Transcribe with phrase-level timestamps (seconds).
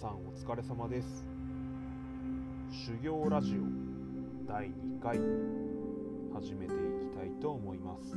[0.00, 1.26] さんお疲れ様です。
[2.70, 5.18] 修行ラジオ第2回
[6.32, 6.76] 始めてい
[7.10, 8.16] きたいと思います。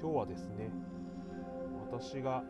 [0.00, 0.70] 今日はですね
[1.92, 2.42] 私が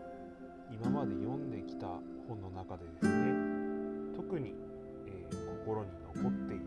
[0.71, 1.89] 今まで読んできた
[2.29, 3.33] 本の中でですね
[4.15, 4.55] 特に、
[5.09, 6.65] えー、心に残っている、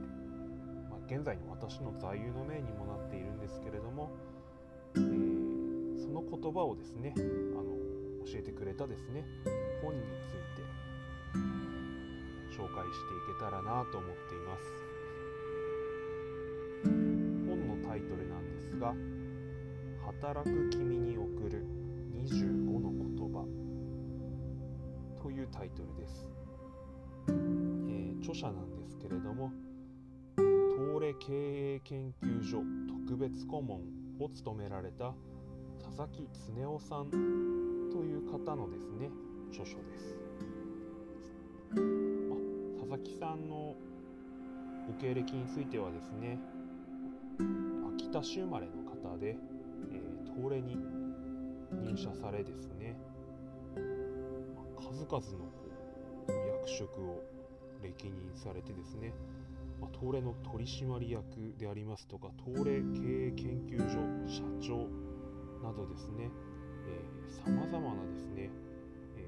[0.89, 4.11] まあ、現在の私の座右の銘にもなっているんですけれども、
[4.95, 9.25] えー、その言葉をですねあの教えてくれたですね。
[9.81, 10.61] 本について。
[12.51, 14.91] 紹介していけたらなと思っています。
[16.83, 18.93] 本のタイトルなんですが
[20.05, 21.65] 「働く君に送る
[22.13, 23.45] 25の言葉」
[25.21, 26.27] というタイトルです、
[27.27, 29.51] えー、著者なんですけれども
[30.37, 32.63] 東レ経営研究所
[33.05, 33.81] 特別顧問
[34.19, 35.13] を務められた
[35.79, 39.09] 佐々木恒夫さんという方のですね
[39.51, 40.15] 著書です。
[41.71, 41.75] あ
[42.79, 43.75] 佐々木さんの
[44.87, 46.39] ご経歴についてはですね
[47.95, 49.37] 秋田市生まれの方で、
[49.91, 50.77] えー、東レに
[51.83, 52.97] 入社されですね。
[54.77, 55.51] 数々の
[56.61, 57.23] 役職を
[57.81, 59.13] 歴任されてですね、
[59.79, 63.97] ま、東レの取締役でありますとか東レ経営研究所
[64.27, 64.87] 社長
[65.65, 66.29] などですね
[67.29, 68.49] さまざまなですね、
[69.17, 69.25] え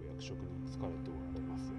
[0.00, 1.72] ー、お役職に就かれておられます。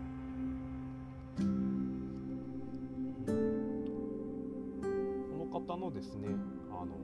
[5.32, 6.28] この方のですね
[6.70, 6.96] あの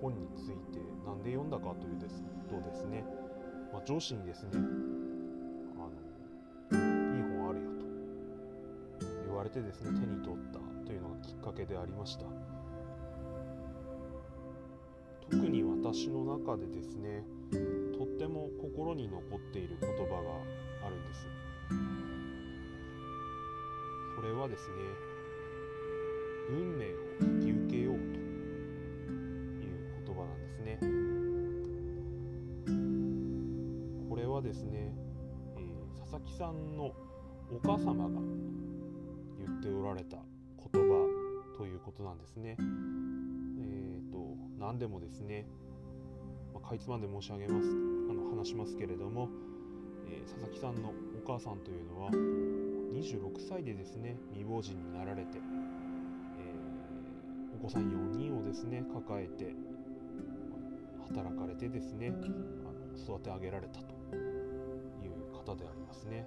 [0.00, 3.04] 本について何で読んだかというですとですね、
[3.72, 4.68] まあ、上司にですねあの
[6.70, 7.86] いい本あるよと
[9.26, 12.26] 言われてですね手に取ったというのがきっかけでありました。
[15.94, 17.22] 私の中でですね
[17.96, 20.32] とっても心に残っている言葉が
[20.84, 21.28] あるんです
[24.16, 24.74] それはですね
[26.50, 26.88] 運命を
[27.20, 30.80] 引き受けようという言葉なんですね
[34.08, 34.92] これはですね、
[35.56, 38.20] えー、佐々木さんのお母様が
[39.38, 40.16] 言っておられた
[40.72, 41.06] 言葉
[41.56, 42.56] ということなんですね。
[42.58, 45.46] えっと何でもですね、
[46.64, 49.28] かいつまんで申し上げますあの話しますけれども、
[50.08, 59.54] えー、佐々木さんのお母さんというのは26歳でですね未亡人になられて、えー、お子さん4人をですね抱えて
[61.08, 66.26] 働かれてですねあの育て上げられたという方でありますね。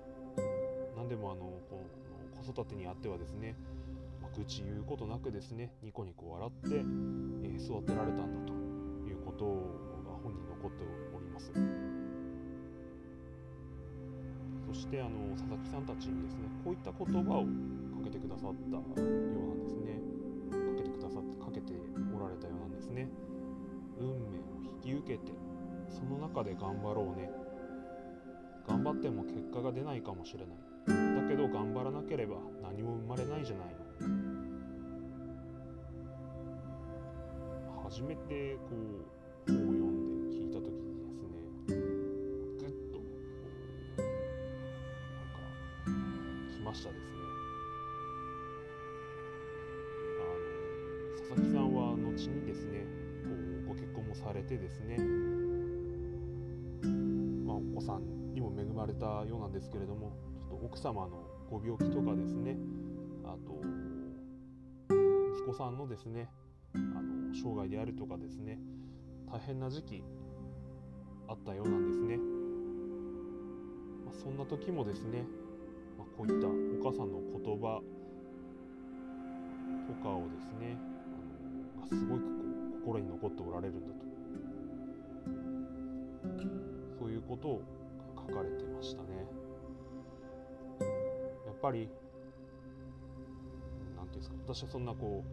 [0.96, 1.84] 何でもあのこ
[2.38, 3.56] の子育てにあってはですね
[4.36, 8.57] 愚痴言うことなくですねニコニコ笑って、えー、育てられたんだと
[14.78, 20.00] してあの佐々木さんたちにですねこういった言葉をかけてくださったようなんですね。
[20.52, 21.74] かけてくださってかけて
[22.16, 23.10] おられたようなんですね。
[24.00, 25.32] 運命を引き受けて
[25.90, 27.30] その中で頑張ろうね。
[28.68, 30.58] 頑張っても結果が出ないかもしれない。
[30.88, 33.88] だけど頑張らなければ何も生まれないじゃないの。
[37.84, 39.17] 初めてこう
[52.18, 52.86] んは後にですね
[53.24, 53.30] こ
[53.66, 54.98] うご結婚もされてですね
[57.46, 60.12] まあお子さんにも恵まれたようなんですけれども
[60.50, 62.58] ちょっと奥様のご病気とかですね
[63.24, 63.62] あと
[65.36, 66.28] 息子さんのですね
[66.74, 68.58] あの生涯であるとかですね
[69.32, 70.04] 大変な時期
[71.28, 72.18] あったようなんですね、
[74.06, 75.24] まあ、そんな時もですね、
[75.98, 76.52] まあ、こういったお
[76.92, 77.82] 母さんの言葉
[79.88, 80.97] とかをですね
[81.90, 82.28] すごくこ
[82.74, 84.06] う心に残っておられるんだと。
[87.00, 87.62] そういうことを
[88.16, 89.08] 書かれてましたね。
[91.46, 91.90] やっぱり
[93.96, 95.24] 何ていうんですか私はそんなこ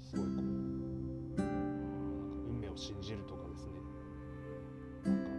[0.00, 0.44] うすごいこうなん
[1.36, 1.42] か
[2.48, 3.72] 運命を信じるとかですね。
[5.04, 5.30] なんか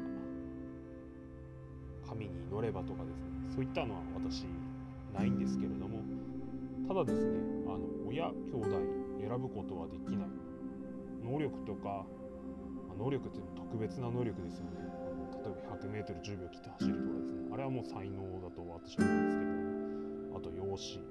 [2.09, 3.29] 神に祈ればとかですね。
[3.55, 4.45] そういったのは私
[5.17, 6.03] ないんですけれども。
[6.87, 10.29] ただですねあの親兄弟選ぶことはできない。
[11.23, 12.05] 能力とか
[12.87, 14.85] まあ能力っていうのは特別な能力ですよね。
[15.43, 17.49] 例えば 100m10 秒切って走るとかですね。
[17.53, 20.37] あれはもう才能だと私は思うんですけど。
[20.37, 21.01] あと容姿。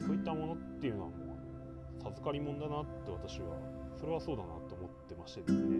[0.00, 1.14] そういったものっていうのはも
[2.00, 3.56] う授かり物だなって私は
[3.98, 5.78] それはそうだなと思ってましてですね。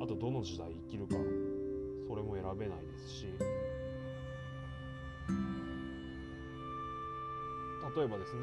[0.00, 1.14] あとどの時代生きるか
[2.08, 3.26] それも選べないですし。
[7.96, 8.40] 例えばですね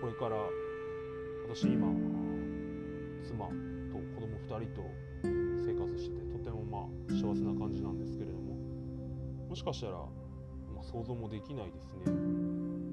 [0.00, 0.36] これから
[1.48, 1.92] 私今
[3.22, 3.46] 妻
[3.90, 4.82] と子供2人と
[5.22, 8.54] 生活しててとてもまあ幸せな感じなんですけれども
[9.48, 10.06] もしかしたら、ま
[10.80, 12.04] あ、想像もできないですね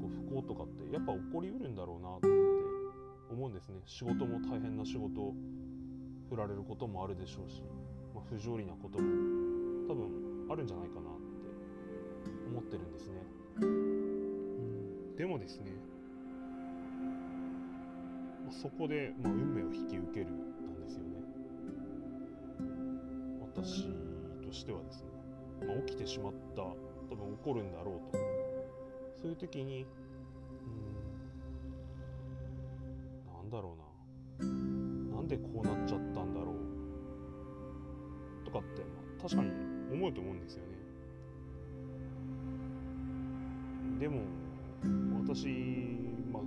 [0.01, 2.27] こう不幸とかってやっぱ起こりうるんだろうなって
[3.31, 5.33] 思うんですね仕事も大変な仕事を
[6.29, 7.63] 振られることもあるでしょうし、
[8.13, 9.05] まあ、不条理なことも
[9.87, 11.07] 多分あるんじゃないかなって
[12.49, 13.13] 思ってるんですね。
[13.61, 13.97] うん
[15.17, 15.71] でもですね、
[18.51, 20.31] そこで、まあ、運命を引き受けるな
[20.71, 21.21] んですよね。
[23.41, 23.87] 私
[24.45, 25.09] としてはですね、
[25.67, 26.75] まあ、起きてしまった多
[27.15, 28.17] 分起こるんだろうと。
[29.21, 29.85] そういう時に
[30.63, 30.67] う
[33.31, 33.75] んなんだろ
[34.39, 34.47] うな。
[35.15, 38.45] なんでこうなっちゃったんだろう。
[38.45, 38.87] とかって、ま
[39.19, 39.51] あ、確かに
[39.91, 40.77] 思うと思うんですよね。
[43.99, 44.21] でも
[45.27, 45.47] 私、
[46.31, 46.43] まあ、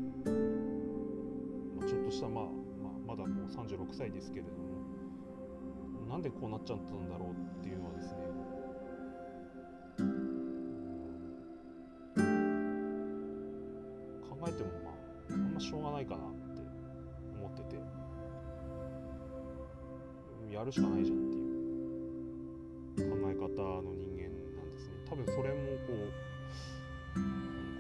[1.90, 2.50] ちょっとした、まあま
[3.12, 8.20] あ、まだこう36歳ですけれどもなんでこうなっちゃったんだろうっていうのはですね。
[14.22, 16.62] 考えてもまああんましょうがないかなって
[17.36, 17.82] 思ってて。
[20.54, 23.10] やるしかないじゃんっていう。
[23.10, 24.94] 考え方の人間なんですね。
[25.08, 26.12] 多分それもこう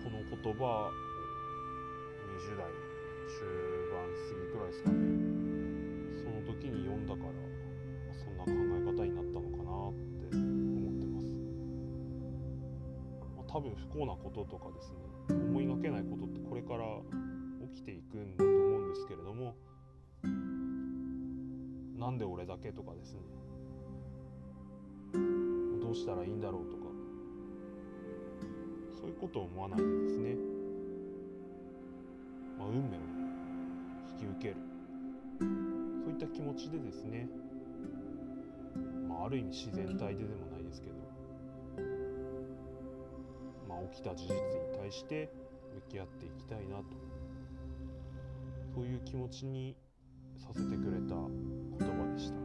[0.02, 0.90] この言葉
[2.48, 2.89] 20代
[3.38, 3.46] 中
[3.94, 5.30] 盤過ぎくらいですかね。
[6.20, 7.50] その時に読んだから
[8.12, 8.52] そんな考え
[8.84, 11.26] 方になったのかなって思ってます、
[13.36, 14.96] まあ、多分不幸なこととかですね
[15.30, 16.84] 思いがけないことってこれから
[17.74, 19.54] 起きていくんだと思うんですけれども
[21.98, 23.20] なんで俺だけとかですね
[25.80, 26.82] どうしたらいいんだろうとか
[29.00, 30.36] そういうことを思わないでですね、
[32.58, 33.09] まあ、運命を
[34.20, 34.56] き受ける。
[36.04, 37.26] そういった気持ちでですね、
[39.08, 40.94] まあ、ある意味自然体ででもないですけど、
[43.68, 44.38] まあ、起きた事実に
[44.78, 45.32] 対して
[45.74, 46.84] 向き合っていきたいなと。
[48.74, 49.76] そういう気持ちに
[50.36, 52.40] させてくれた言葉でしたね。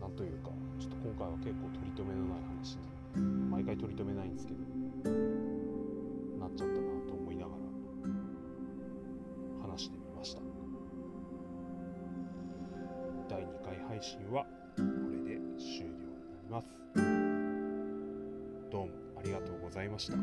[0.00, 2.82] なんというかちょっと今回は結構取り留めのない話に
[3.50, 5.45] 毎回取り留めないんですけど。
[6.56, 7.58] ちゃったなと思いながら
[9.70, 10.40] 話してみました。
[13.28, 16.68] 第2回配信はこれで終了になります。
[18.70, 20.16] どうもありがとうございました。